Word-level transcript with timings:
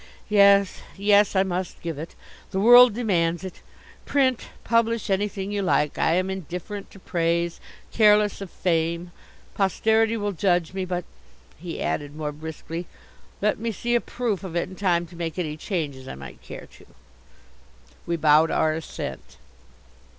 Yes, 0.29 0.81
yes, 0.97 1.35
I 1.35 1.43
must 1.43 1.79
give 1.83 1.99
it. 1.99 2.15
The 2.49 2.59
world 2.59 2.95
demands 2.95 3.43
it. 3.43 3.61
Print, 4.03 4.47
publish 4.63 5.11
anything 5.11 5.51
you 5.51 5.61
like. 5.61 5.99
I 5.99 6.13
am 6.15 6.27
indifferent 6.31 6.89
to 6.89 6.97
praise, 6.99 7.59
careless 7.91 8.41
of 8.41 8.49
fame. 8.49 9.11
Posterity 9.53 10.17
will 10.17 10.31
judge 10.31 10.73
me. 10.73 10.85
But," 10.85 11.05
he 11.59 11.83
added 11.83 12.15
more 12.15 12.31
briskly, 12.31 12.87
"let 13.43 13.59
me 13.59 13.71
see 13.71 13.93
a 13.93 14.01
proof 14.01 14.43
of 14.43 14.55
it 14.55 14.67
in 14.67 14.75
time 14.75 15.05
to 15.05 15.15
make 15.15 15.37
any 15.37 15.55
changes 15.55 16.07
I 16.07 16.15
might 16.15 16.41
care 16.41 16.65
to." 16.79 16.87
We 18.07 18.15
bowed 18.15 18.49
our 18.49 18.73
assent. 18.73 19.37